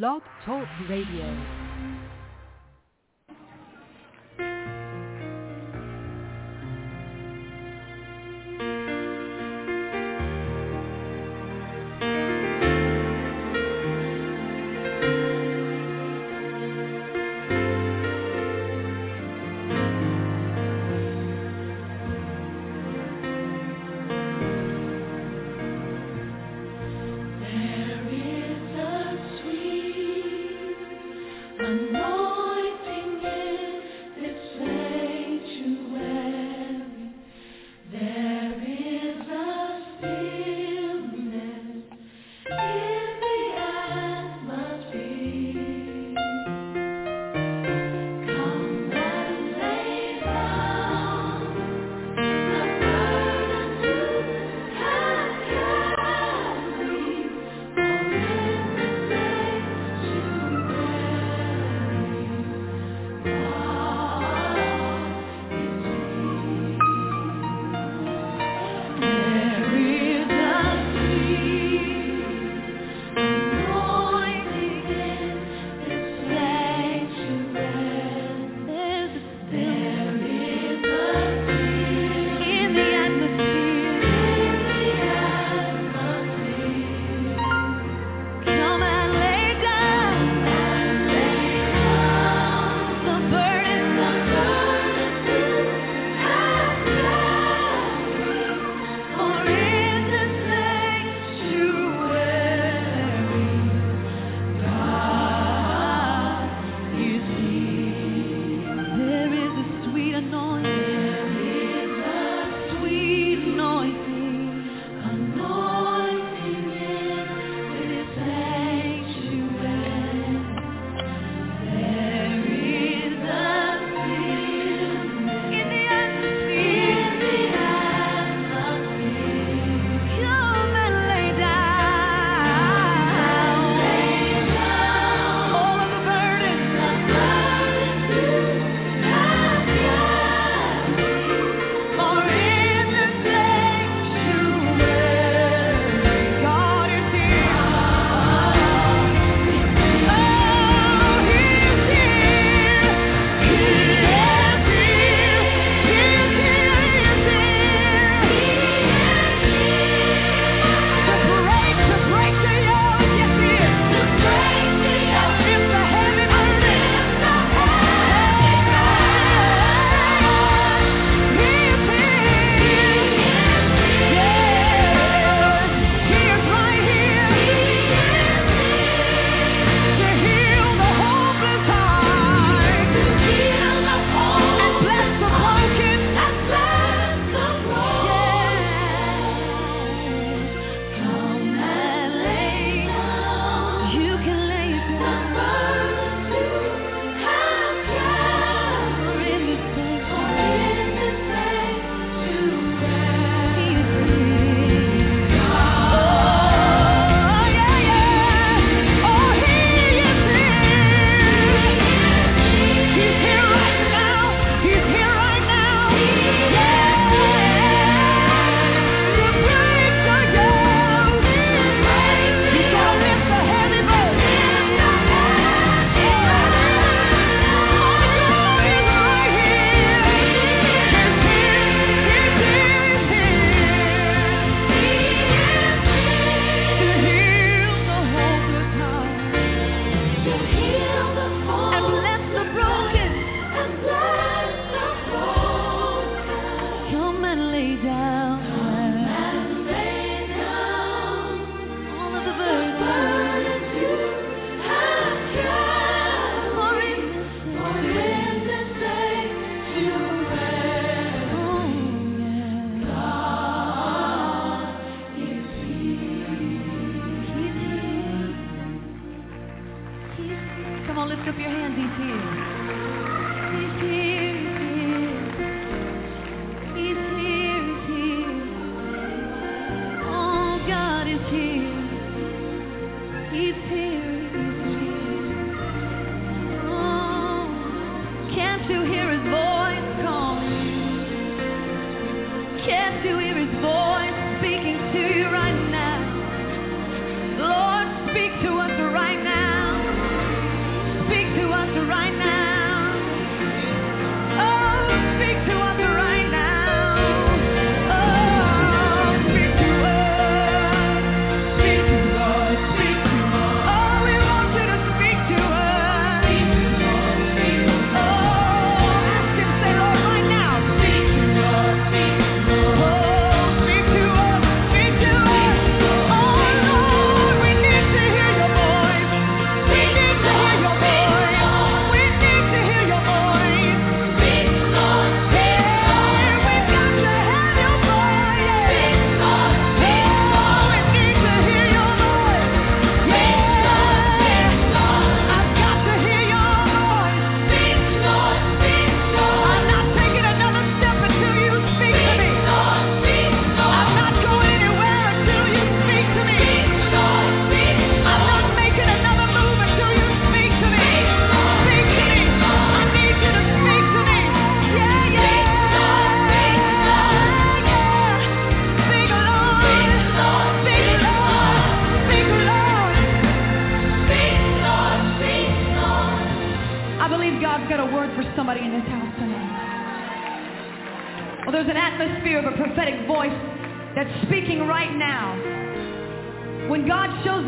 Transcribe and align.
Blog 0.00 0.22
Talk 0.46 0.66
Radio. 0.88 1.61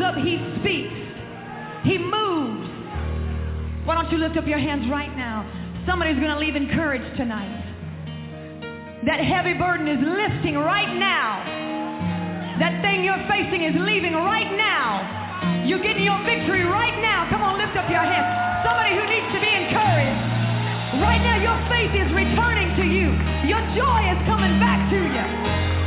Up, 0.02 0.16
he 0.16 0.40
speaks. 0.60 0.94
He 1.84 1.98
moves. 1.98 2.66
Why 3.84 3.94
don't 3.94 4.10
you 4.10 4.18
lift 4.18 4.36
up 4.36 4.46
your 4.46 4.58
hands 4.58 4.88
right 4.90 5.14
now? 5.16 5.44
Somebody's 5.86 6.16
going 6.16 6.32
to 6.32 6.38
leave 6.38 6.56
encouraged 6.56 7.16
tonight. 7.16 7.60
That 9.04 9.20
heavy 9.20 9.52
burden 9.52 9.86
is 9.86 10.00
lifting 10.00 10.56
right 10.56 10.88
now. 10.96 11.44
That 12.58 12.80
thing 12.80 13.04
you're 13.04 13.20
facing 13.28 13.62
is 13.62 13.76
leaving 13.76 14.14
right 14.14 14.48
now. 14.56 15.66
You're 15.68 15.82
getting 15.82 16.04
your 16.04 16.18
victory 16.24 16.64
right 16.64 16.96
now. 17.04 17.28
Come 17.28 17.42
on, 17.42 17.60
lift 17.60 17.76
up 17.76 17.90
your 17.92 18.00
hands. 18.00 18.64
Somebody 18.64 18.96
who 18.96 19.04
needs 19.04 19.28
to 19.36 19.40
be 19.44 19.52
encouraged. 19.52 20.34
Right 21.04 21.20
now, 21.20 21.36
your 21.36 21.58
faith 21.68 21.92
is 21.92 22.08
returning 22.14 22.72
to 22.80 22.84
you. 22.86 23.12
Your 23.44 23.60
joy 23.76 24.00
is 24.08 24.20
coming 24.24 24.56
back 24.56 24.88
to 24.88 24.96
you. 24.96 25.83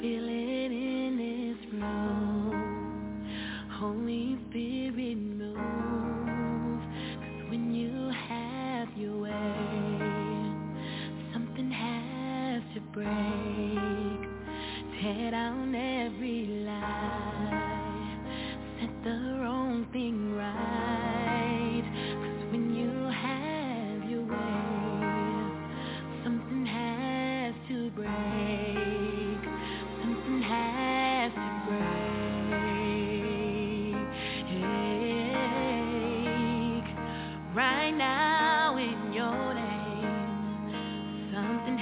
feeling. 0.00 0.35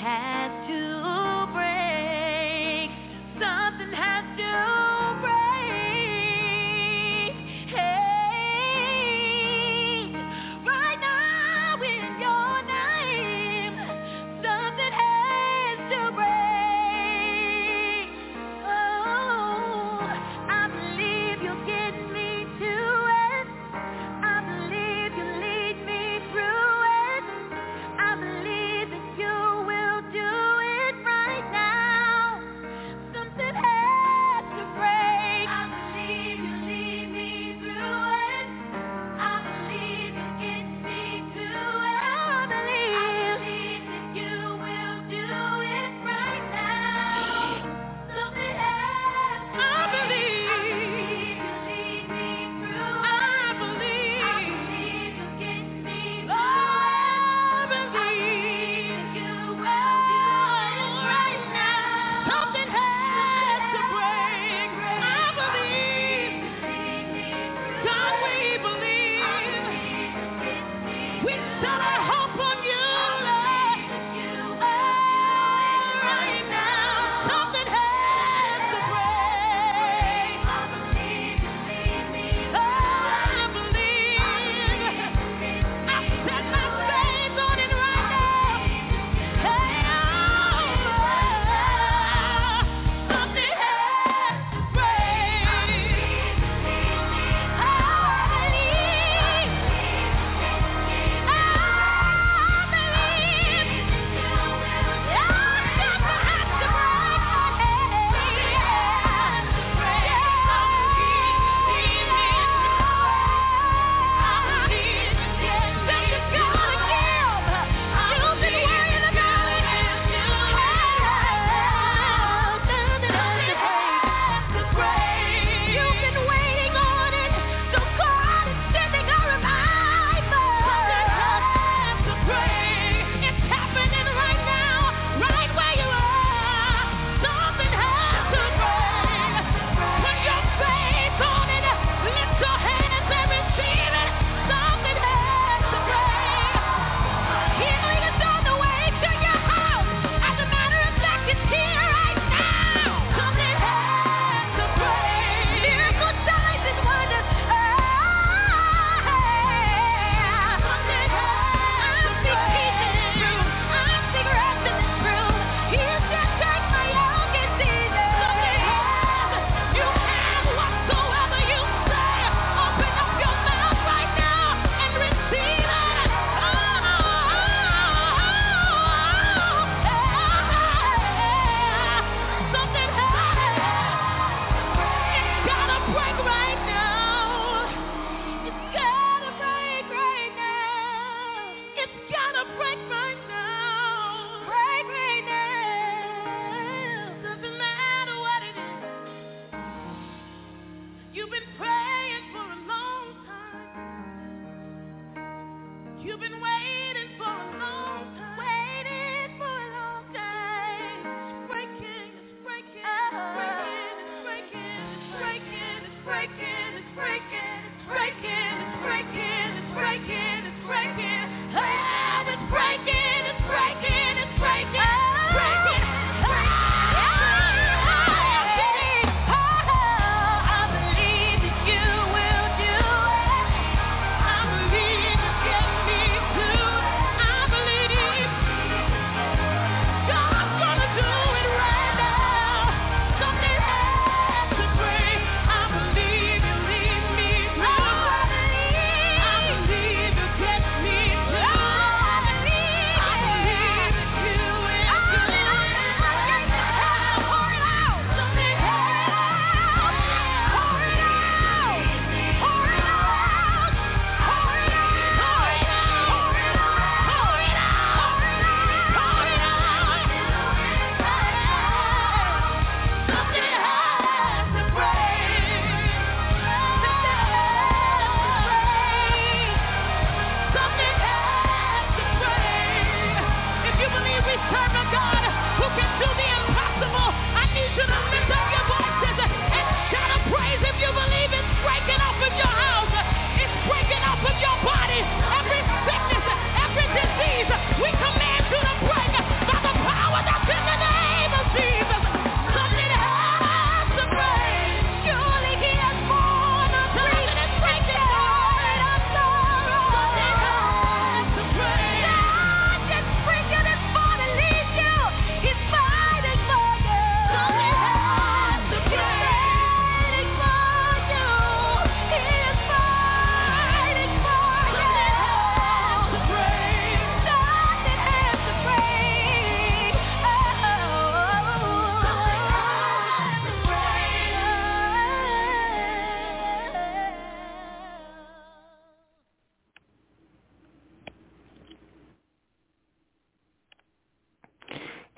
had. 0.04 0.33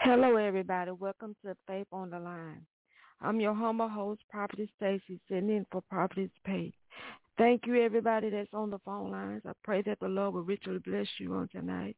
Hello, 0.08 0.36
everybody. 0.36 0.92
Welcome 0.92 1.34
to 1.44 1.56
Faith 1.66 1.88
on 1.90 2.10
the 2.10 2.20
Line. 2.20 2.64
I'm 3.20 3.40
your 3.40 3.54
humble 3.54 3.88
host, 3.88 4.20
Prophetess 4.30 4.68
Stacy, 4.76 5.18
sitting 5.28 5.50
in 5.50 5.66
for 5.72 5.82
Prophetess 5.90 6.30
Pate. 6.44 6.76
Thank 7.36 7.66
you, 7.66 7.82
everybody 7.82 8.30
that's 8.30 8.54
on 8.54 8.70
the 8.70 8.78
phone 8.84 9.10
lines. 9.10 9.42
I 9.44 9.50
pray 9.64 9.82
that 9.82 9.98
the 9.98 10.06
Lord 10.06 10.34
will 10.34 10.44
richly 10.44 10.78
bless 10.78 11.08
you 11.18 11.34
on 11.34 11.48
tonight. 11.48 11.96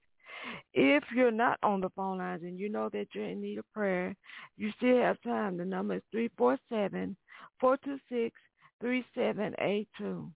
If 0.72 1.04
you're 1.14 1.30
not 1.30 1.58
on 1.62 1.82
the 1.82 1.90
phone 1.90 2.16
lines 2.16 2.44
and 2.44 2.58
you 2.58 2.70
know 2.70 2.88
that 2.94 3.08
you're 3.12 3.28
in 3.28 3.42
need 3.42 3.58
of 3.58 3.70
prayer, 3.74 4.16
you 4.56 4.72
still 4.78 5.02
have 5.02 5.20
time. 5.20 5.58
The 5.58 5.66
number 5.66 5.96
is 5.96 6.02
347-426-3782. 7.62 10.32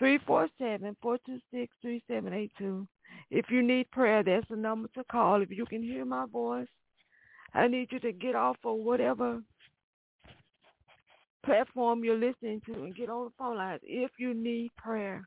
347-426-3782. 0.00 2.88
If 3.30 3.50
you 3.50 3.62
need 3.62 3.90
prayer, 3.90 4.22
that's 4.22 4.48
the 4.48 4.56
number 4.56 4.88
to 4.94 5.04
call. 5.04 5.42
If 5.42 5.50
you 5.50 5.66
can 5.66 5.82
hear 5.82 6.04
my 6.04 6.26
voice, 6.26 6.68
I 7.54 7.68
need 7.68 7.92
you 7.92 8.00
to 8.00 8.12
get 8.12 8.34
off 8.34 8.56
of 8.64 8.78
whatever 8.78 9.42
platform 11.44 12.04
you're 12.04 12.18
listening 12.18 12.60
to 12.66 12.72
and 12.72 12.94
get 12.94 13.08
on 13.08 13.26
the 13.26 13.32
phone 13.38 13.56
lines 13.56 13.80
if 13.84 14.10
you 14.18 14.34
need 14.34 14.70
prayer. 14.76 15.26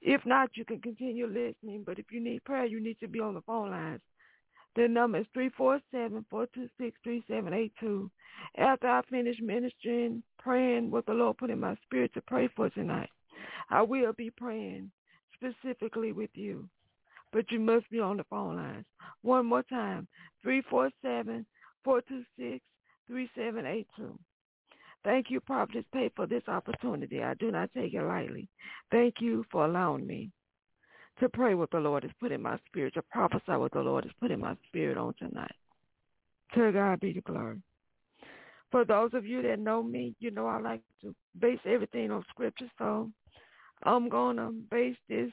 If 0.00 0.24
not, 0.26 0.50
you 0.54 0.64
can 0.64 0.80
continue 0.80 1.26
listening. 1.26 1.82
But 1.86 1.98
if 1.98 2.06
you 2.10 2.22
need 2.22 2.44
prayer, 2.44 2.66
you 2.66 2.80
need 2.80 2.98
to 3.00 3.08
be 3.08 3.20
on 3.20 3.34
the 3.34 3.40
phone 3.42 3.70
lines. 3.70 4.00
The 4.76 4.88
number 4.88 5.18
is 5.18 5.26
347-426-3782. 5.94 8.10
After 8.58 8.88
I 8.88 9.02
finish 9.08 9.36
ministering, 9.40 10.22
praying 10.38 10.90
what 10.90 11.06
the 11.06 11.14
Lord 11.14 11.38
put 11.38 11.50
in 11.50 11.60
my 11.60 11.76
spirit 11.84 12.12
to 12.14 12.20
pray 12.22 12.48
for 12.56 12.68
tonight, 12.70 13.08
I 13.70 13.82
will 13.82 14.12
be 14.12 14.30
praying 14.30 14.90
specifically 15.36 16.12
with 16.12 16.30
you 16.34 16.68
but 17.34 17.50
you 17.50 17.58
must 17.58 17.90
be 17.90 17.98
on 17.98 18.16
the 18.16 18.24
phone 18.30 18.56
lines. 18.56 18.86
One 19.22 19.46
more 19.46 19.64
time, 19.64 20.06
347-426-3782. 20.46 22.60
Thank 25.02 25.30
you, 25.30 25.40
Prophetess 25.40 25.84
Pate, 25.92 26.12
for 26.14 26.26
this 26.26 26.44
opportunity. 26.48 27.22
I 27.22 27.34
do 27.34 27.50
not 27.50 27.68
take 27.76 27.92
it 27.92 28.02
lightly. 28.02 28.48
Thank 28.90 29.16
you 29.20 29.44
for 29.50 29.66
allowing 29.66 30.06
me 30.06 30.30
to 31.18 31.28
pray 31.28 31.54
what 31.54 31.70
the 31.72 31.78
Lord 31.78 32.04
has 32.04 32.12
put 32.20 32.32
in 32.32 32.40
my 32.40 32.58
spirit, 32.68 32.94
to 32.94 33.02
prophesy 33.02 33.52
what 33.52 33.72
the 33.72 33.80
Lord 33.80 34.04
has 34.04 34.12
put 34.20 34.30
in 34.30 34.40
my 34.40 34.56
spirit 34.68 34.96
on 34.96 35.12
tonight. 35.18 35.52
To 36.54 36.72
God 36.72 37.00
be 37.00 37.12
the 37.12 37.20
glory. 37.20 37.60
For 38.70 38.84
those 38.84 39.10
of 39.12 39.26
you 39.26 39.42
that 39.42 39.58
know 39.58 39.82
me, 39.82 40.14
you 40.20 40.30
know 40.30 40.46
I 40.46 40.60
like 40.60 40.82
to 41.02 41.12
base 41.38 41.58
everything 41.66 42.12
on 42.12 42.24
scripture, 42.30 42.70
so 42.78 43.10
I'm 43.82 44.08
going 44.08 44.36
to 44.36 44.52
base 44.70 44.96
this 45.08 45.30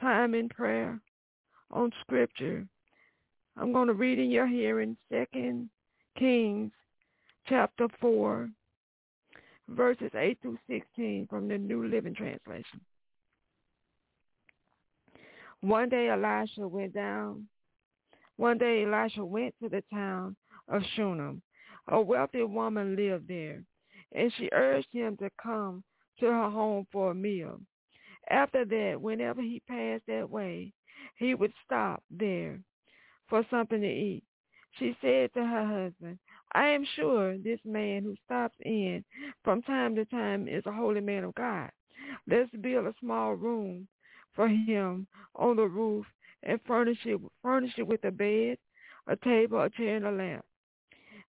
time 0.00 0.34
in 0.34 0.48
prayer 0.48 1.00
on 1.72 1.92
scripture. 2.00 2.66
I'm 3.56 3.72
going 3.72 3.88
to 3.88 3.94
read 3.94 4.18
in 4.18 4.30
your 4.30 4.46
hearing 4.46 4.96
Second 5.10 5.68
Kings 6.18 6.72
chapter 7.48 7.88
4, 8.00 8.48
verses 9.70 10.10
8 10.14 10.38
through 10.40 10.58
16 10.68 11.26
from 11.28 11.48
the 11.48 11.58
New 11.58 11.86
Living 11.86 12.14
Translation. 12.14 12.80
One 15.60 15.88
day 15.88 16.08
Elisha 16.08 16.66
went 16.66 16.94
down. 16.94 17.46
One 18.36 18.58
day 18.58 18.84
Elisha 18.84 19.24
went 19.24 19.54
to 19.62 19.68
the 19.68 19.82
town 19.92 20.34
of 20.68 20.82
Shunem. 20.96 21.42
A 21.88 22.00
wealthy 22.00 22.42
woman 22.42 22.96
lived 22.96 23.28
there, 23.28 23.62
and 24.12 24.32
she 24.36 24.48
urged 24.52 24.88
him 24.92 25.16
to 25.18 25.30
come 25.42 25.82
to 26.20 26.26
her 26.26 26.50
home 26.50 26.86
for 26.92 27.10
a 27.10 27.14
meal. 27.14 27.60
After 28.30 28.64
that, 28.64 29.00
whenever 29.00 29.42
he 29.42 29.60
passed 29.68 30.04
that 30.06 30.28
way, 30.28 30.72
he 31.16 31.34
would 31.34 31.52
stop 31.64 32.02
there 32.10 32.58
for 33.28 33.44
something 33.50 33.80
to 33.80 33.86
eat. 33.86 34.24
She 34.78 34.96
said 35.00 35.32
to 35.34 35.44
her 35.44 35.64
husband, 35.64 36.18
I 36.52 36.68
am 36.68 36.84
sure 36.96 37.36
this 37.38 37.60
man 37.64 38.02
who 38.02 38.14
stops 38.24 38.56
in 38.60 39.04
from 39.44 39.62
time 39.62 39.94
to 39.96 40.04
time 40.06 40.48
is 40.48 40.64
a 40.66 40.72
holy 40.72 41.00
man 41.00 41.24
of 41.24 41.34
God. 41.34 41.70
Let's 42.26 42.50
build 42.60 42.86
a 42.86 42.94
small 43.00 43.34
room 43.34 43.86
for 44.34 44.48
him 44.48 45.06
on 45.36 45.56
the 45.56 45.66
roof 45.66 46.06
and 46.42 46.60
furnish 46.66 46.98
it, 47.04 47.20
furnish 47.42 47.72
it 47.78 47.86
with 47.86 48.04
a 48.04 48.10
bed, 48.10 48.58
a 49.06 49.16
table, 49.16 49.60
a 49.60 49.70
chair, 49.70 49.96
and 49.96 50.06
a 50.06 50.10
lamp. 50.10 50.44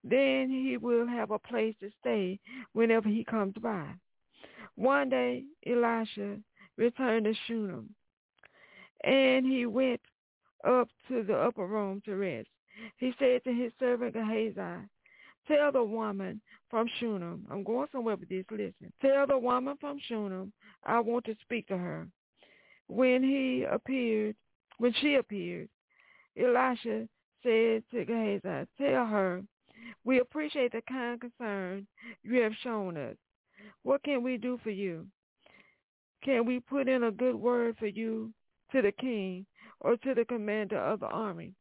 Then 0.03 0.49
he 0.49 0.77
will 0.77 1.07
have 1.07 1.31
a 1.31 1.39
place 1.39 1.75
to 1.79 1.89
stay 2.01 2.39
whenever 2.73 3.07
he 3.07 3.23
comes 3.23 3.55
by. 3.61 3.87
One 4.75 5.09
day, 5.09 5.43
Elisha 5.65 6.37
returned 6.77 7.25
to 7.25 7.33
Shunem 7.47 7.93
and 9.03 9.45
he 9.45 9.65
went 9.65 10.01
up 10.65 10.87
to 11.07 11.23
the 11.23 11.35
upper 11.35 11.65
room 11.65 12.01
to 12.05 12.15
rest. 12.15 12.47
He 12.97 13.13
said 13.19 13.43
to 13.43 13.53
his 13.53 13.71
servant 13.79 14.13
Gehazi, 14.13 14.87
tell 15.47 15.71
the 15.71 15.83
woman 15.83 16.41
from 16.69 16.87
Shunem, 16.99 17.45
I'm 17.51 17.63
going 17.63 17.87
somewhere 17.91 18.15
with 18.15 18.29
this, 18.29 18.45
listen. 18.49 18.91
Tell 19.01 19.27
the 19.27 19.37
woman 19.37 19.75
from 19.79 19.99
Shunem, 20.07 20.51
I 20.85 20.99
want 20.99 21.25
to 21.25 21.35
speak 21.41 21.67
to 21.67 21.77
her. 21.77 22.07
When 22.87 23.23
he 23.23 23.65
appeared, 23.69 24.35
when 24.77 24.93
she 25.01 25.15
appeared, 25.15 25.69
Elisha 26.37 27.07
said 27.43 27.83
to 27.91 28.05
Gehazi, 28.05 28.67
tell 28.77 29.05
her, 29.05 29.43
we 30.05 30.19
appreciate 30.19 30.71
the 30.71 30.81
kind 30.87 31.19
concern 31.19 31.85
you 32.23 32.41
have 32.41 32.53
shown 32.63 32.97
us. 32.97 33.15
What 33.83 34.03
can 34.03 34.23
we 34.23 34.37
do 34.37 34.59
for 34.63 34.71
you? 34.71 35.05
Can 36.23 36.45
we 36.45 36.59
put 36.59 36.87
in 36.87 37.03
a 37.03 37.11
good 37.11 37.35
word 37.35 37.75
for 37.77 37.87
you 37.87 38.33
to 38.73 38.81
the 38.81 38.91
king 38.91 39.45
or 39.79 39.95
to 39.97 40.13
the 40.13 40.25
commander 40.25 40.77
of 40.77 40.99
the 40.99 41.07
army? 41.07 41.53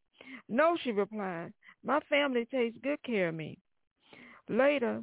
No, 0.48 0.76
she 0.82 0.90
replied. 0.90 1.52
My 1.84 2.00
family 2.08 2.46
takes 2.50 2.76
good 2.82 3.02
care 3.04 3.28
of 3.28 3.34
me. 3.34 3.58
Later, 4.48 5.02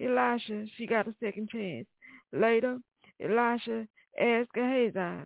Elisha, 0.00 0.66
she 0.76 0.86
got 0.86 1.08
a 1.08 1.14
second 1.20 1.50
chance. 1.50 1.86
Later, 2.32 2.78
Elisha 3.20 3.86
asked 4.18 4.52
Gehazi, 4.54 5.24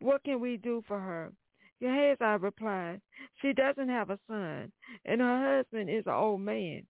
what 0.00 0.22
can 0.24 0.40
we 0.40 0.56
do 0.56 0.82
for 0.86 1.00
her? 1.00 1.32
Gehazi 1.80 2.42
replied, 2.42 3.00
she 3.40 3.52
doesn't 3.52 3.88
have 3.88 4.10
a 4.10 4.18
son, 4.28 4.70
and 5.04 5.20
her 5.20 5.56
husband 5.56 5.90
is 5.90 6.06
an 6.06 6.12
old 6.12 6.40
man. 6.40 6.86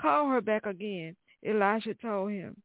Call 0.00 0.28
her 0.28 0.40
back 0.40 0.66
again, 0.66 1.16
Elisha 1.44 1.94
told 1.94 2.32
him. 2.32 2.56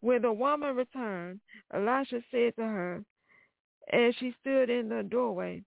When 0.00 0.22
the 0.22 0.32
woman 0.32 0.76
returned, 0.76 1.40
Elisha 1.72 2.22
said 2.30 2.56
to 2.56 2.62
her, 2.62 3.04
as 3.92 4.14
she 4.18 4.34
stood 4.40 4.70
in 4.70 4.88
the 4.88 5.02
doorway, 5.02 5.62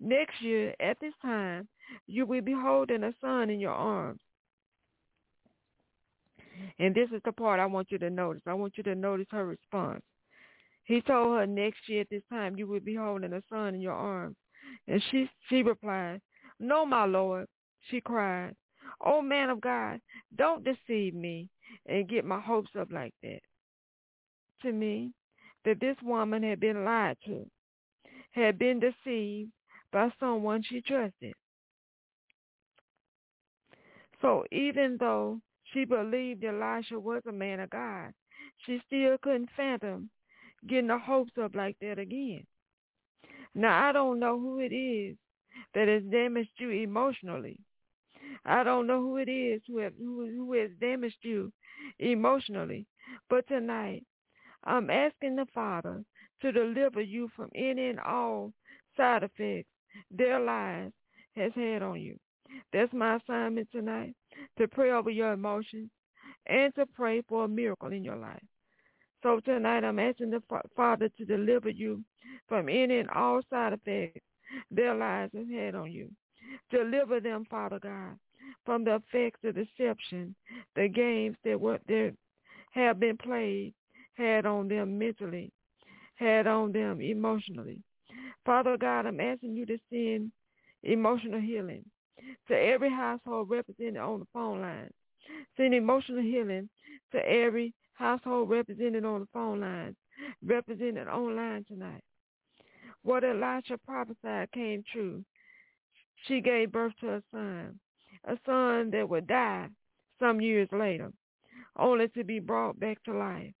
Next 0.00 0.42
year, 0.42 0.74
at 0.80 0.98
this 1.00 1.14
time, 1.22 1.68
you 2.06 2.26
will 2.26 2.42
be 2.42 2.52
holding 2.52 3.04
a 3.04 3.14
son 3.20 3.50
in 3.50 3.60
your 3.60 3.72
arms. 3.72 4.20
And 6.78 6.94
this 6.94 7.08
is 7.10 7.20
the 7.24 7.32
part 7.32 7.60
I 7.60 7.66
want 7.66 7.90
you 7.90 7.98
to 7.98 8.10
notice. 8.10 8.42
I 8.46 8.54
want 8.54 8.76
you 8.76 8.82
to 8.84 8.94
notice 8.94 9.26
her 9.30 9.46
response. 9.46 10.02
He 10.84 11.00
told 11.00 11.38
her 11.38 11.46
next 11.46 11.88
year 11.88 12.02
at 12.02 12.10
this 12.10 12.22
time 12.30 12.56
you 12.56 12.66
will 12.66 12.80
be 12.80 12.94
holding 12.94 13.32
a 13.32 13.42
son 13.48 13.74
in 13.74 13.80
your 13.80 13.94
arms. 13.94 14.36
And 14.86 15.02
she 15.10 15.28
she 15.48 15.62
replied, 15.62 16.20
No, 16.60 16.84
my 16.84 17.06
Lord. 17.06 17.46
She 17.90 18.00
cried, 18.00 18.54
Oh 19.00 19.22
man 19.22 19.50
of 19.50 19.60
God, 19.60 20.00
don't 20.36 20.64
deceive 20.64 21.14
me 21.14 21.48
and 21.86 22.08
get 22.08 22.24
my 22.24 22.40
hopes 22.40 22.70
up 22.78 22.92
like 22.92 23.14
that. 23.22 23.40
To 24.62 24.72
me, 24.72 25.12
that 25.64 25.80
this 25.80 25.96
woman 26.02 26.42
had 26.42 26.60
been 26.60 26.84
lied 26.84 27.16
to, 27.26 27.46
had 28.34 28.58
been 28.58 28.80
deceived 28.80 29.50
by 29.92 30.12
someone 30.18 30.62
she 30.62 30.80
trusted. 30.80 31.34
So 34.20 34.44
even 34.50 34.96
though 34.98 35.40
she 35.72 35.84
believed 35.84 36.44
Elisha 36.44 36.98
was 36.98 37.22
a 37.28 37.32
man 37.32 37.60
of 37.60 37.70
God, 37.70 38.12
she 38.64 38.80
still 38.86 39.16
couldn't 39.22 39.50
fathom 39.56 40.10
getting 40.66 40.88
the 40.88 40.98
hopes 40.98 41.32
up 41.40 41.54
like 41.54 41.76
that 41.80 41.98
again. 41.98 42.44
Now, 43.54 43.88
I 43.88 43.92
don't 43.92 44.18
know 44.18 44.38
who 44.40 44.58
it 44.58 44.74
is 44.74 45.16
that 45.74 45.88
has 45.88 46.02
damaged 46.10 46.50
you 46.56 46.70
emotionally. 46.70 47.60
I 48.44 48.64
don't 48.64 48.86
know 48.86 49.00
who 49.00 49.18
it 49.18 49.28
is 49.28 49.62
who, 49.66 49.78
have, 49.78 49.92
who, 49.96 50.26
who 50.26 50.52
has 50.54 50.70
damaged 50.80 51.18
you 51.22 51.52
emotionally. 51.98 52.86
But 53.30 53.46
tonight, 53.46 54.04
I'm 54.64 54.90
asking 54.90 55.36
the 55.36 55.46
Father 55.54 56.02
to 56.42 56.52
deliver 56.52 57.00
you 57.00 57.28
from 57.34 57.50
any 57.54 57.88
and 57.88 58.00
all 58.00 58.52
side 58.96 59.22
effects 59.22 59.68
their 60.10 60.40
lies 60.40 60.90
has 61.36 61.52
had 61.54 61.82
on 61.82 62.00
you. 62.00 62.18
That's 62.72 62.92
my 62.92 63.16
assignment 63.16 63.68
tonight, 63.72 64.14
to 64.58 64.68
pray 64.68 64.90
over 64.90 65.10
your 65.10 65.32
emotions 65.32 65.90
and 66.46 66.74
to 66.74 66.86
pray 66.86 67.22
for 67.28 67.44
a 67.44 67.48
miracle 67.48 67.92
in 67.92 68.04
your 68.04 68.16
life. 68.16 68.42
So 69.22 69.40
tonight 69.40 69.84
I'm 69.84 69.98
asking 69.98 70.30
the 70.30 70.42
Father 70.76 71.08
to 71.16 71.24
deliver 71.24 71.70
you 71.70 72.04
from 72.48 72.68
any 72.68 72.98
and 72.98 73.08
all 73.10 73.40
side 73.48 73.72
effects 73.72 74.20
their 74.70 74.94
lies 74.94 75.30
have 75.34 75.48
had 75.48 75.74
on 75.74 75.90
you. 75.90 76.10
Deliver 76.70 77.20
them, 77.20 77.46
Father 77.50 77.78
God, 77.78 78.18
from 78.66 78.84
the 78.84 78.96
effects 78.96 79.40
of 79.44 79.54
deception, 79.54 80.34
the 80.76 80.88
games 80.88 81.36
that 81.44 81.60
were 81.60 81.80
there 81.88 82.12
have 82.72 83.00
been 83.00 83.16
played, 83.16 83.72
had 84.14 84.46
on 84.46 84.68
them 84.68 84.98
mentally, 84.98 85.50
had 86.16 86.46
on 86.46 86.72
them 86.72 87.00
emotionally. 87.00 87.78
Father 88.44 88.76
God, 88.76 89.06
I'm 89.06 89.20
asking 89.20 89.56
you 89.56 89.66
to 89.66 89.78
send 89.90 90.30
emotional 90.82 91.40
healing 91.40 91.84
to 92.48 92.54
every 92.54 92.90
household 92.90 93.50
represented 93.50 93.96
on 93.96 94.20
the 94.20 94.26
phone 94.32 94.60
line. 94.60 94.90
Send 95.56 95.74
emotional 95.74 96.22
healing 96.22 96.68
to 97.12 97.18
every 97.18 97.72
household 97.94 98.50
represented 98.50 99.04
on 99.04 99.20
the 99.20 99.28
phone 99.32 99.60
lines, 99.60 99.96
represented 100.44 101.08
online 101.08 101.64
tonight. 101.64 102.02
What 103.02 103.24
Elisha 103.24 103.78
prophesied 103.86 104.52
came 104.52 104.82
true. 104.92 105.24
She 106.26 106.40
gave 106.40 106.72
birth 106.72 106.92
to 107.00 107.14
a 107.14 107.22
son, 107.30 107.78
a 108.24 108.36
son 108.46 108.90
that 108.90 109.08
would 109.08 109.26
die 109.26 109.68
some 110.18 110.40
years 110.40 110.68
later, 110.72 111.12
only 111.76 112.08
to 112.08 112.24
be 112.24 112.40
brought 112.40 112.78
back 112.78 113.02
to 113.04 113.12
life. 113.12 113.52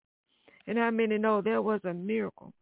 And 0.66 0.78
how 0.78 0.90
many 0.90 1.18
know 1.18 1.40
there 1.40 1.62
was 1.62 1.80
a 1.84 1.92
miracle? 1.94 2.52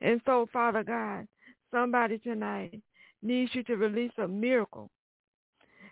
And 0.00 0.20
so, 0.24 0.46
Father 0.52 0.84
God, 0.84 1.26
somebody 1.72 2.18
tonight 2.18 2.80
needs 3.22 3.54
you 3.54 3.62
to 3.64 3.76
release 3.76 4.12
a 4.18 4.28
miracle. 4.28 4.90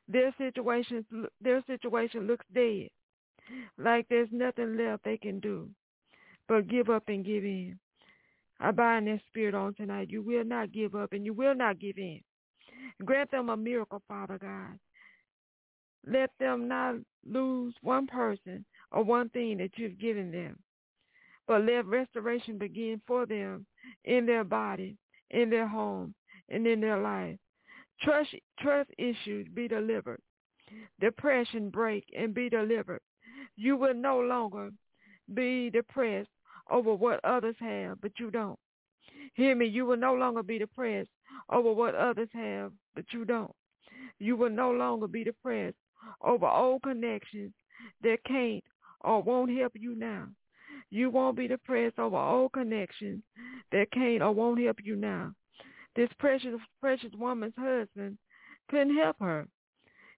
Their 0.09 0.35
situation, 0.39 1.05
their 1.41 1.63
situation 1.67 2.27
looks 2.27 2.45
dead 2.55 2.89
like 3.79 4.07
there's 4.09 4.29
nothing 4.31 4.77
left 4.77 5.05
they 5.05 5.17
can 5.17 5.41
do 5.41 5.69
but 6.49 6.69
give 6.69 6.91
up 6.91 7.05
and 7.09 7.25
give 7.25 7.45
in. 7.45 7.79
I 8.61 8.71
bind 8.71 9.09
that 9.09 9.21
spirit 9.29 9.55
on 9.55 9.75
tonight. 9.75 10.11
You 10.11 10.23
will 10.23 10.45
not 10.45 10.73
give 10.73 10.95
up 10.95 11.13
and 11.13 11.25
you 11.25 11.33
will 11.33 11.55
not 11.55 11.81
give 11.81 11.99
in. 11.99 12.21
Grant 13.05 13.31
them 13.31 13.49
a 13.49 13.57
miracle, 13.57 14.03
Father 14.07 14.39
God. 14.39 14.79
Let 16.07 16.31
them 16.39 16.69
not 16.69 16.97
lose 17.27 17.75
one 17.81 18.07
person 18.07 18.65
or 18.93 19.03
one 19.03 19.31
thing 19.31 19.59
that 19.59 19.71
you've 19.77 19.99
given 19.99 20.31
them, 20.31 20.59
but 21.47 21.65
let 21.65 21.87
restoration 21.87 22.59
begin 22.59 23.01
for 23.07 23.27
them 23.27 23.67
in 24.05 24.27
their 24.27 24.45
body, 24.45 24.97
in 25.31 25.51
their 25.51 25.69
home, 25.69 26.15
and 26.49 26.67
in 26.67 26.81
their 26.81 27.01
life. 27.01 27.39
Trust, 28.01 28.35
trust 28.59 28.91
issues 28.99 29.47
be 29.55 29.69
delivered. 29.69 30.21
Depression 31.01 31.71
break 31.71 32.05
and 32.17 32.35
be 32.35 32.49
delivered. 32.49 33.01
You 33.57 33.77
will 33.77 33.95
no 33.95 34.21
longer 34.21 34.71
be 35.33 35.71
depressed 35.71 36.31
over 36.71 36.95
what 36.95 37.25
others 37.25 37.57
have, 37.61 38.01
but 38.01 38.13
you 38.19 38.31
don't. 38.31 38.59
Hear 39.35 39.55
me, 39.55 39.67
you 39.67 39.87
will 39.87 39.97
no 39.97 40.15
longer 40.15 40.43
be 40.43 40.59
depressed 40.59 41.11
over 41.51 41.73
what 41.73 41.95
others 41.95 42.29
have, 42.33 42.73
but 42.95 43.05
you 43.13 43.25
don't. 43.25 43.55
You 44.19 44.37
will 44.37 44.51
no 44.51 44.71
longer 44.71 45.09
be 45.09 45.25
depressed 45.25 45.77
over 46.23 46.47
old 46.47 46.83
connections 46.83 47.53
that 48.03 48.25
can't 48.27 48.65
or 49.01 49.23
won't 49.23 49.57
help 49.57 49.73
you 49.75 49.95
now. 49.95 50.29
You 50.95 51.11
won't 51.11 51.37
be 51.37 51.49
depressed 51.49 51.99
over 51.99 52.17
old 52.17 52.53
connections 52.53 53.21
that 53.73 53.91
can't 53.91 54.23
or 54.23 54.31
won't 54.31 54.63
help 54.63 54.77
you 54.81 54.95
now. 54.95 55.35
This 55.97 56.09
precious, 56.21 56.55
precious 56.81 57.11
woman's 57.19 57.55
husband 57.59 58.17
couldn't 58.71 58.97
help 58.97 59.17
her. 59.19 59.49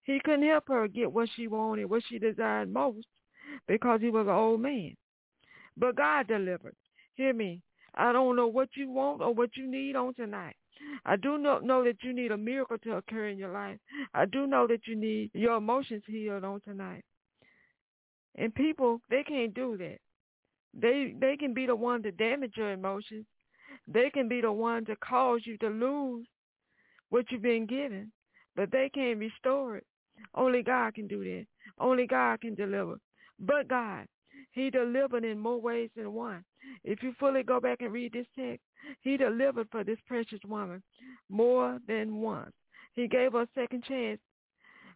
He 0.04 0.20
couldn't 0.22 0.46
help 0.46 0.68
her 0.68 0.86
get 0.86 1.10
what 1.10 1.30
she 1.34 1.48
wanted, 1.48 1.86
what 1.86 2.02
she 2.06 2.18
desired 2.18 2.70
most 2.70 3.06
because 3.66 4.02
he 4.02 4.10
was 4.10 4.26
an 4.26 4.34
old 4.34 4.60
man. 4.60 4.94
But 5.78 5.96
God 5.96 6.28
delivered. 6.28 6.76
Hear 7.14 7.32
me. 7.32 7.62
I 7.94 8.12
don't 8.12 8.36
know 8.36 8.48
what 8.48 8.68
you 8.74 8.90
want 8.90 9.22
or 9.22 9.32
what 9.32 9.56
you 9.56 9.66
need 9.66 9.96
on 9.96 10.12
tonight. 10.12 10.56
I 11.06 11.16
do 11.16 11.38
not 11.38 11.64
know 11.64 11.84
that 11.84 12.02
you 12.02 12.12
need 12.12 12.32
a 12.32 12.36
miracle 12.36 12.76
to 12.84 12.96
occur 12.96 13.28
in 13.28 13.38
your 13.38 13.50
life. 13.50 13.78
I 14.12 14.26
do 14.26 14.46
know 14.46 14.66
that 14.66 14.86
you 14.86 14.94
need 14.94 15.30
your 15.32 15.56
emotions 15.56 16.02
healed 16.06 16.44
on 16.44 16.60
tonight. 16.60 17.02
And 18.34 18.54
people, 18.54 19.00
they 19.08 19.22
can't 19.22 19.54
do 19.54 19.78
that. 19.78 20.00
They 20.80 21.14
they 21.18 21.36
can 21.36 21.54
be 21.54 21.66
the 21.66 21.76
one 21.76 22.02
to 22.02 22.12
damage 22.12 22.52
your 22.56 22.72
emotions. 22.72 23.26
They 23.88 24.10
can 24.10 24.28
be 24.28 24.40
the 24.40 24.52
one 24.52 24.84
to 24.86 24.96
cause 24.96 25.40
you 25.44 25.56
to 25.58 25.68
lose 25.68 26.26
what 27.10 27.30
you've 27.30 27.42
been 27.42 27.66
given. 27.66 28.12
But 28.54 28.70
they 28.70 28.90
can't 28.92 29.18
restore 29.18 29.76
it. 29.76 29.86
Only 30.34 30.62
God 30.62 30.94
can 30.94 31.06
do 31.06 31.22
that. 31.24 31.46
Only 31.78 32.06
God 32.06 32.40
can 32.40 32.54
deliver. 32.54 32.96
But 33.38 33.68
God, 33.68 34.06
he 34.52 34.70
delivered 34.70 35.24
in 35.24 35.38
more 35.38 35.60
ways 35.60 35.90
than 35.94 36.12
one. 36.12 36.44
If 36.84 37.02
you 37.02 37.12
fully 37.18 37.42
go 37.42 37.60
back 37.60 37.82
and 37.82 37.92
read 37.92 38.12
this 38.12 38.26
text, 38.38 38.64
he 39.02 39.16
delivered 39.16 39.68
for 39.70 39.84
this 39.84 39.98
precious 40.06 40.40
woman 40.46 40.82
more 41.28 41.78
than 41.86 42.16
once. 42.16 42.52
He 42.94 43.08
gave 43.08 43.32
her 43.32 43.42
a 43.42 43.48
second 43.54 43.84
chance 43.84 44.20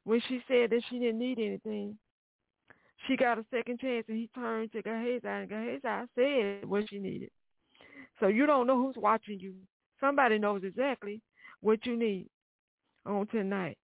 when 0.04 0.22
she 0.26 0.42
said 0.48 0.70
that 0.70 0.82
she 0.88 0.98
didn't 0.98 1.18
need 1.18 1.38
anything. 1.38 1.98
She 3.06 3.16
got 3.16 3.38
a 3.38 3.44
second 3.50 3.80
chance 3.80 4.04
and 4.08 4.18
he 4.18 4.28
turned 4.34 4.72
to 4.72 4.82
Gehazi 4.82 5.26
and 5.26 5.48
Gehazi 5.48 6.08
said 6.14 6.68
what 6.68 6.88
she 6.88 6.98
needed. 6.98 7.30
So 8.18 8.26
you 8.28 8.46
don't 8.46 8.66
know 8.66 8.76
who's 8.76 8.96
watching 8.96 9.40
you. 9.40 9.54
Somebody 10.00 10.38
knows 10.38 10.62
exactly 10.64 11.20
what 11.60 11.84
you 11.86 11.96
need 11.96 12.28
on 13.06 13.26
tonight. 13.28 13.78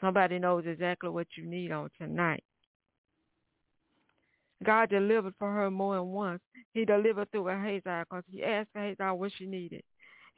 Somebody 0.00 0.38
knows 0.38 0.64
exactly 0.66 1.10
what 1.10 1.26
you 1.36 1.46
need 1.46 1.72
on 1.72 1.88
tonight. 1.98 2.44
God 4.62 4.88
delivered 4.88 5.34
for 5.38 5.52
her 5.52 5.70
more 5.70 5.96
than 5.96 6.06
once. 6.06 6.40
He 6.72 6.84
delivered 6.84 7.30
through 7.30 7.44
Gehazi 7.44 7.80
because 7.80 8.24
he 8.30 8.42
asked 8.42 8.72
Gehazi 8.74 9.02
what 9.02 9.32
she 9.36 9.46
needed. 9.46 9.82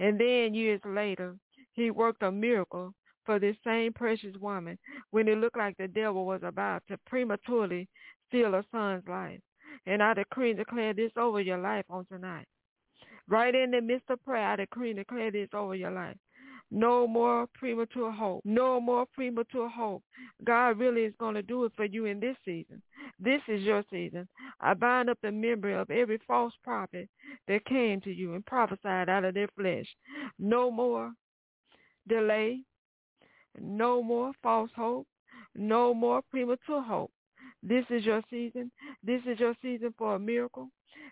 And 0.01 0.19
then 0.19 0.55
years 0.55 0.81
later, 0.85 1.37
he 1.73 1.91
worked 1.91 2.23
a 2.23 2.33
miracle 2.33 2.93
for 3.27 3.39
this 3.39 3.57
same 3.65 3.93
precious 3.93 4.35
woman 4.41 4.79
when 5.11 5.29
it 5.29 5.39
looked 5.39 5.59
like 5.59 5.77
the 5.77 5.89
devil 5.89 6.25
was 6.25 6.41
about 6.43 6.83
to 6.89 6.97
prematurely 7.07 7.89
steal 8.29 8.53
her 8.53 8.65
son's 8.73 9.07
life. 9.09 9.41
And 9.87 10.03
I 10.03 10.15
decree 10.15 10.51
and 10.51 10.59
declare 10.59 10.95
this 10.95 11.13
over 11.17 11.41
your 11.41 11.59
life 11.59 11.85
on 11.91 12.07
tonight. 12.07 12.47
Right 13.29 13.55
in 13.55 13.73
the 13.73 13.81
midst 13.81 14.09
of 14.09 14.25
prayer, 14.25 14.53
I 14.53 14.57
decree 14.57 14.91
and 14.91 14.99
declare 14.99 15.31
this 15.31 15.49
over 15.53 15.75
your 15.75 15.91
life. 15.91 16.17
No 16.71 17.07
more 17.07 17.47
premature 17.55 18.11
hope. 18.11 18.43
No 18.45 18.81
more 18.81 19.07
premature 19.15 19.69
hope. 19.69 20.03
God 20.45 20.79
really 20.79 21.03
is 21.03 21.15
going 21.19 21.35
to 21.35 21.43
do 21.43 21.65
it 21.65 21.73
for 21.77 21.85
you 21.85 22.07
in 22.07 22.19
this 22.19 22.37
season. 22.45 22.83
This 23.21 23.41
is 23.49 23.63
your 23.63 23.85
season. 23.91 24.29
I 24.61 24.75
bind 24.75 25.09
up 25.09 25.19
the 25.23 25.31
memory 25.31 25.75
of 25.75 25.91
every 25.91 26.19
false 26.27 26.53
prophet 26.65 27.09
that 27.47 27.65
came 27.67 28.01
to 28.03 28.13
you 28.13 28.35
and 28.35 28.45
prophesied 28.45 29.09
out 29.09 29.25
of 29.25 29.35
their 29.35 29.49
flesh. 29.57 29.87
No 30.39 30.71
more 30.71 31.13
delay. 32.09 32.61
No 33.61 34.03
more 34.03 34.33
false 34.43 34.71
hope. 34.77 35.07
No 35.55 35.95
more 35.95 36.23
premature 36.31 36.83
hope. 36.83 37.11
This 37.63 37.85
is 37.91 38.05
your 38.05 38.23
season. 38.31 38.71
This 39.03 39.23
is 39.27 39.41
your 39.41 39.55
season 39.63 39.95
for 39.97 40.15
a 40.15 40.19
miracle. 40.19 40.69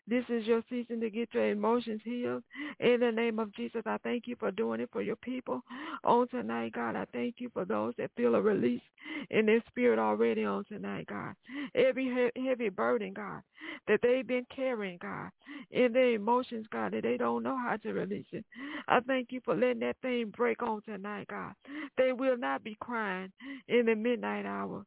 This 0.06 0.24
is 0.28 0.46
your 0.46 0.62
season 0.68 1.00
to 1.00 1.10
get 1.10 1.32
your 1.32 1.48
emotions 1.50 2.00
healed. 2.04 2.42
In 2.80 3.00
the 3.00 3.10
name 3.10 3.38
of 3.38 3.54
Jesus, 3.54 3.82
I 3.86 3.98
thank 3.98 4.26
you 4.26 4.36
for 4.38 4.50
doing 4.50 4.80
it 4.80 4.90
for 4.92 5.02
your 5.02 5.16
people 5.16 5.62
on 6.04 6.28
tonight, 6.28 6.72
God. 6.72 6.96
I 6.96 7.06
thank 7.12 7.36
you 7.38 7.50
for 7.52 7.64
those 7.64 7.94
that 7.98 8.10
feel 8.16 8.34
a 8.34 8.40
release 8.40 8.82
in 9.30 9.46
their 9.46 9.62
spirit 9.68 9.98
already 9.98 10.44
on 10.44 10.64
tonight, 10.64 11.06
God. 11.06 11.34
Every 11.74 12.30
heavy 12.36 12.68
burden, 12.68 13.12
God, 13.12 13.42
that 13.88 14.00
they've 14.02 14.26
been 14.26 14.46
carrying, 14.54 14.98
God, 15.00 15.30
in 15.70 15.92
their 15.92 16.14
emotions, 16.14 16.66
God, 16.70 16.92
that 16.92 17.02
they 17.02 17.16
don't 17.16 17.42
know 17.42 17.56
how 17.56 17.76
to 17.78 17.92
release 17.92 18.26
it. 18.32 18.44
I 18.88 19.00
thank 19.00 19.32
you 19.32 19.40
for 19.44 19.54
letting 19.54 19.80
that 19.80 19.96
thing 20.02 20.32
break 20.36 20.62
on 20.62 20.82
tonight, 20.82 21.28
God. 21.28 21.52
They 21.96 22.12
will 22.12 22.36
not 22.36 22.64
be 22.64 22.76
crying 22.80 23.32
in 23.68 23.86
the 23.86 23.94
midnight 23.94 24.46
hour 24.46 24.84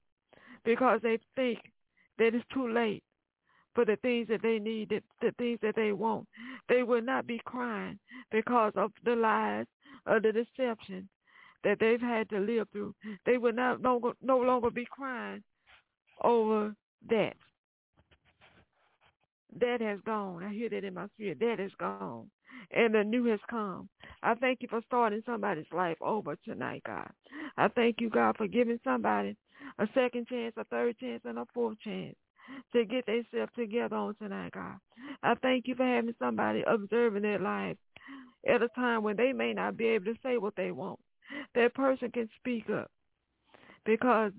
because 0.63 0.99
they 1.01 1.19
think 1.35 1.59
that 2.17 2.35
it's 2.35 2.45
too 2.53 2.67
late 2.71 3.03
for 3.77 3.85
the 3.85 3.95
things 3.97 4.27
that 4.27 4.41
they 4.41 4.57
need, 4.57 4.89
the, 4.89 5.31
things 5.37 5.59
that 5.61 5.75
they 5.75 5.91
want. 5.91 6.27
They 6.67 6.81
will 6.81 7.03
not 7.03 7.27
be 7.27 7.39
crying 7.45 7.99
because 8.31 8.73
of 8.75 8.91
the 9.05 9.15
lies 9.15 9.67
or 10.07 10.19
the 10.19 10.31
deception 10.31 11.07
that 11.63 11.77
they've 11.79 12.01
had 12.01 12.27
to 12.31 12.39
live 12.39 12.67
through. 12.71 12.95
They 13.27 13.37
will 13.37 13.53
not 13.53 13.79
no, 13.79 14.13
no 14.19 14.39
longer 14.39 14.71
be 14.71 14.87
crying 14.89 15.43
over 16.23 16.73
that. 17.07 17.35
That 19.59 19.79
has 19.81 19.99
gone. 20.07 20.43
I 20.43 20.51
hear 20.51 20.69
that 20.69 20.83
in 20.83 20.95
my 20.95 21.05
spirit. 21.13 21.37
That 21.39 21.59
is 21.59 21.71
gone. 21.79 22.31
And 22.71 22.95
the 22.95 23.03
new 23.03 23.25
has 23.25 23.39
come. 23.47 23.89
I 24.23 24.33
thank 24.33 24.63
you 24.63 24.69
for 24.69 24.81
starting 24.87 25.21
somebody's 25.23 25.65
life 25.71 25.97
over 26.01 26.35
tonight, 26.43 26.81
God. 26.83 27.11
I 27.57 27.67
thank 27.67 27.97
you, 28.01 28.09
God, 28.09 28.37
for 28.37 28.47
giving 28.47 28.79
somebody 28.83 29.37
a 29.77 29.87
second 29.93 30.27
chance, 30.29 30.55
a 30.57 30.63
third 30.63 30.97
chance, 30.97 31.21
and 31.25 31.37
a 31.37 31.45
fourth 31.53 31.79
chance 31.83 32.15
to 32.73 32.85
get 32.85 33.05
themselves 33.05 33.51
together 33.55 33.95
on 33.95 34.15
tonight, 34.15 34.51
God. 34.53 34.77
I 35.23 35.35
thank 35.35 35.67
you 35.67 35.75
for 35.75 35.85
having 35.85 36.15
somebody 36.19 36.63
observing 36.67 37.23
their 37.23 37.39
life 37.39 37.77
at 38.47 38.61
a 38.61 38.69
time 38.69 39.03
when 39.03 39.17
they 39.17 39.33
may 39.33 39.53
not 39.53 39.77
be 39.77 39.87
able 39.87 40.05
to 40.05 40.15
say 40.23 40.37
what 40.37 40.55
they 40.55 40.71
want. 40.71 40.99
That 41.55 41.73
person 41.73 42.11
can 42.11 42.29
speak 42.37 42.69
up 42.69 42.89
because 43.85 44.31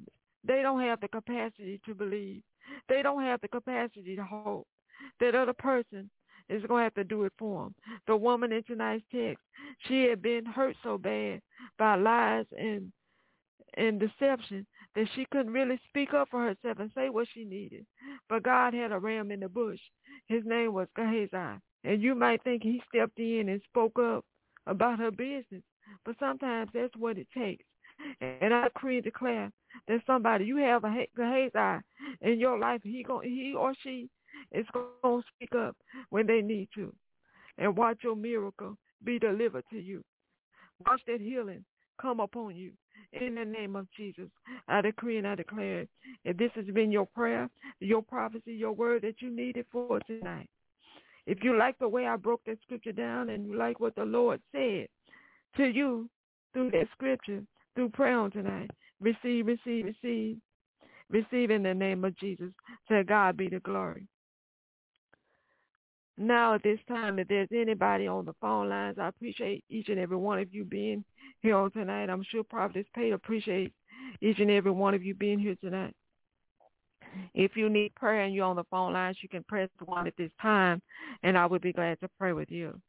they 0.45 0.63
don't 0.63 0.81
have 0.81 1.01
the 1.01 1.09
capacity 1.09 1.81
to 1.87 1.95
believe. 1.95 2.43
They 2.89 3.03
don't 3.03 3.23
have 3.23 3.41
the 3.41 3.49
capacity 3.49 4.17
to 4.17 4.25
hope. 4.25 4.67
That 5.21 5.35
other 5.35 5.53
person 5.53 6.11
is 6.49 6.63
going 6.65 6.81
to 6.81 6.85
have 6.85 6.95
to 6.95 7.05
do 7.05 7.25
it 7.25 7.33
for 7.39 7.65
them. 7.65 7.75
The 8.07 8.17
woman 8.17 8.53
in 8.53 8.63
tonight's 8.65 9.05
text, 9.13 9.43
she 9.87 10.05
had 10.05 10.23
been 10.23 10.47
hurt 10.47 10.77
so 10.83 10.99
bad 10.99 11.41
by 11.79 11.97
lies 11.97 12.47
and 12.57 12.93
and 13.77 14.01
deception 14.01 14.67
that 14.99 15.07
she 15.15 15.25
couldn't 15.31 15.53
really 15.53 15.79
speak 15.89 16.13
up 16.13 16.29
for 16.29 16.43
herself 16.43 16.81
and 16.81 16.91
say 16.93 17.09
what 17.09 17.29
she 17.33 17.45
needed. 17.45 17.87
But 18.29 18.43
God 18.43 18.75
had 18.75 18.91
a 18.91 18.99
ram 18.99 19.31
in 19.31 19.39
the 19.39 19.49
bush. 19.49 19.79
His 20.27 20.43
name 20.45 20.73
was 20.73 20.89
Gehazi. 20.97 21.61
And 21.85 22.03
you 22.03 22.17
might 22.17 22.43
think 22.43 22.65
he 22.65 22.83
stepped 22.89 23.17
in 23.21 23.49
and 23.49 23.63
spoke 23.63 23.97
up 23.97 24.25
about 24.67 24.99
her 24.99 25.13
business. 25.13 25.63
But 26.05 26.17
sometimes 26.19 26.71
that's 26.75 26.97
what 26.97 27.17
it 27.17 27.29
takes. 27.33 27.65
And 28.21 28.53
I 28.53 28.65
decree 28.65 28.97
and 28.97 29.05
declare 29.05 29.53
that 29.87 30.01
somebody, 30.05 30.47
you 30.47 30.57
have 30.57 30.83
a 30.83 31.07
Gehazi 31.17 31.85
in 32.23 32.41
your 32.41 32.59
life, 32.59 32.81
he, 32.83 33.05
go, 33.05 33.21
he 33.21 33.55
or 33.57 33.75
she 33.81 34.09
is 34.51 34.67
going 34.73 35.23
to 35.23 35.23
speak 35.37 35.55
up 35.55 35.77
when 36.11 36.27
they 36.27 36.43
need 36.43 36.71
to. 36.75 36.93
And 37.57 37.77
watch 37.77 37.99
your 38.03 38.17
miracle 38.17 38.77
be 39.05 39.21
delivered 39.21 39.65
to 39.71 39.79
you. 39.79 40.03
Watch 40.85 41.03
that 41.07 41.21
healing 41.21 41.65
come 42.01 42.21
upon 42.21 42.57
you. 42.57 42.73
In 43.13 43.35
the 43.37 43.45
name 43.45 43.75
of 43.75 43.87
Jesus, 43.97 44.29
I 44.69 44.83
decree 44.83 45.17
and 45.17 45.27
I 45.27 45.35
declare 45.35 45.87
if 46.25 46.37
this 46.37 46.51
has 46.57 46.67
been 46.67 46.93
your 46.93 47.07
prayer, 47.07 47.49
your 47.81 48.03
prophecy, 48.03 48.53
your 48.53 48.73
word 48.73 49.03
that 49.03 49.23
you 49.23 49.31
needed 49.31 49.65
for 49.73 49.99
tonight. 50.01 50.49
If 51.27 51.43
you 51.43 51.57
like 51.57 51.79
the 51.79 51.89
way 51.89 52.07
I 52.07 52.17
broke 52.17 52.43
that 52.47 52.59
scripture 52.63 52.93
down 52.93 53.31
and 53.31 53.47
you 53.47 53.57
like 53.57 53.81
what 53.81 53.95
the 53.95 54.05
Lord 54.05 54.41
said 54.53 54.89
to 55.57 55.65
you 55.65 56.09
through 56.53 56.71
that 56.73 56.89
scripture, 56.93 57.43
through 57.75 57.91
prayer 57.91 58.19
on 58.19 58.31
tonight, 58.31 58.71
receive, 59.01 59.47
receive, 59.47 59.87
receive, 59.87 60.37
receive 61.11 61.51
in 61.51 61.63
the 61.63 61.75
name 61.75 62.05
of 62.05 62.17
Jesus. 62.19 62.51
To 62.89 63.05
God 63.05 63.37
be 63.37 63.49
the 63.49 63.61
glory. 63.61 64.07
Now 66.19 66.55
at 66.55 66.63
this 66.65 66.81
time, 66.89 67.19
if 67.19 67.29
there's 67.29 67.49
anybody 67.55 68.09
on 68.09 68.25
the 68.25 68.35
phone 68.41 68.69
lines, 68.69 68.99
I 69.01 69.09
appreciate 69.09 69.65
each 69.71 69.89
and 69.89 70.01
every 70.01 70.17
one 70.17 70.41
of 70.41 70.53
you 70.53 70.65
being 70.65 71.05
here 71.41 71.57
on 71.57 71.71
tonight. 71.71 72.11
I'm 72.11 72.25
sure 72.31 72.43
Prophetess 72.45 72.87
Pate 72.95 73.13
appreciates 73.13 73.75
each 74.21 74.39
and 74.39 74.51
every 74.51 74.71
one 74.71 74.95
of 74.95 75.05
you 75.05 75.15
being 75.15 75.39
here 75.39 75.57
tonight. 75.61 75.95
If 77.35 77.57
you 77.57 77.69
need 77.69 77.95
prayer 77.95 78.23
and 78.23 78.35
you're 78.35 78.45
on 78.45 78.57
the 78.57 78.65
phone 78.71 78.93
lines, 78.93 79.17
you 79.23 79.29
can 79.29 79.45
press 79.45 79.69
one 79.85 80.07
at 80.07 80.17
this 80.17 80.31
time, 80.41 80.83
and 81.23 81.39
I 81.39 81.47
would 81.47 81.63
be 81.63 81.73
glad 81.73 81.99
to 82.01 82.09
pray 82.19 82.33
with 82.33 82.51
you. 82.51 82.81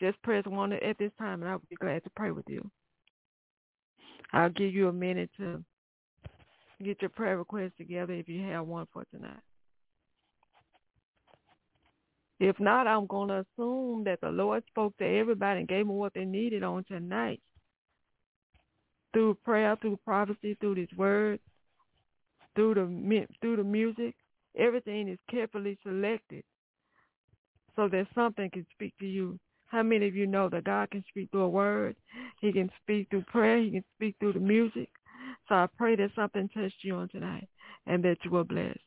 Just 0.00 0.20
press 0.22 0.44
one 0.46 0.72
at 0.72 0.98
this 0.98 1.12
time, 1.18 1.42
and 1.42 1.50
I 1.50 1.54
would 1.54 1.68
be 1.68 1.76
glad 1.76 2.04
to 2.04 2.10
pray 2.16 2.30
with 2.30 2.44
you. 2.48 2.68
I'll 4.32 4.50
give 4.50 4.74
you 4.74 4.88
a 4.88 4.92
minute 4.92 5.30
to 5.38 5.64
get 6.82 7.00
your 7.00 7.10
prayer 7.10 7.38
request 7.38 7.72
together 7.78 8.12
if 8.12 8.28
you 8.28 8.42
have 8.48 8.66
one 8.66 8.86
for 8.92 9.04
tonight. 9.10 9.40
If 12.38 12.60
not, 12.60 12.86
I'm 12.86 13.06
going 13.06 13.28
to 13.28 13.46
assume 13.46 14.04
that 14.04 14.20
the 14.20 14.28
Lord 14.28 14.62
spoke 14.68 14.96
to 14.98 15.04
everybody 15.06 15.60
and 15.60 15.68
gave 15.68 15.86
them 15.86 15.96
what 15.96 16.12
they 16.14 16.24
needed 16.24 16.62
on 16.62 16.84
tonight. 16.84 17.40
Through 19.12 19.38
prayer, 19.44 19.76
through 19.80 19.98
prophecy, 20.04 20.56
through 20.60 20.74
His 20.74 20.92
word, 20.96 21.40
through 22.54 22.74
the 22.74 23.26
through 23.40 23.56
the 23.56 23.64
music, 23.64 24.14
everything 24.58 25.08
is 25.08 25.18
carefully 25.30 25.78
selected 25.82 26.44
so 27.76 27.88
that 27.88 28.06
something 28.14 28.50
can 28.50 28.66
speak 28.72 28.94
to 28.98 29.06
you. 29.06 29.38
How 29.66 29.82
many 29.82 30.08
of 30.08 30.14
you 30.14 30.26
know 30.26 30.48
that 30.48 30.64
God 30.64 30.90
can 30.90 31.04
speak 31.08 31.30
through 31.30 31.42
a 31.42 31.48
word? 31.48 31.96
He 32.40 32.52
can 32.52 32.70
speak 32.82 33.08
through 33.10 33.22
prayer. 33.22 33.58
He 33.58 33.70
can 33.70 33.84
speak 33.96 34.16
through 34.18 34.34
the 34.34 34.40
music. 34.40 34.88
So 35.48 35.54
I 35.54 35.66
pray 35.76 35.96
that 35.96 36.10
something 36.14 36.48
touched 36.50 36.82
you 36.82 36.94
on 36.96 37.08
tonight 37.08 37.48
and 37.86 38.02
that 38.04 38.18
you 38.24 38.30
were 38.30 38.44
blessed. 38.44 38.78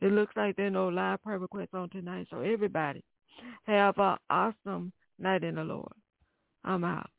It 0.00 0.12
looks 0.12 0.36
like 0.36 0.56
there 0.56 0.66
are 0.66 0.70
no 0.70 0.88
live 0.88 1.22
prayer 1.22 1.38
requests 1.38 1.74
on 1.74 1.88
tonight. 1.90 2.26
So 2.30 2.40
everybody 2.40 3.02
have 3.64 3.98
an 3.98 4.16
awesome 4.28 4.92
night 5.18 5.44
in 5.44 5.54
the 5.54 5.64
Lord. 5.64 5.92
I'm 6.64 6.84
out. 6.84 7.10